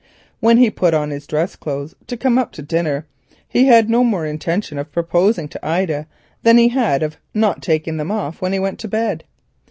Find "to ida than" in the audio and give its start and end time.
5.49-6.57